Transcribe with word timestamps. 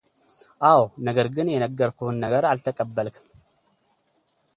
አዎ 0.69 0.79
ነገር 1.07 1.27
ግን 1.35 1.47
የነገርኩህን 1.55 2.17
ነገር 2.25 2.43
አልተቀበልክም፡፡ 2.51 3.25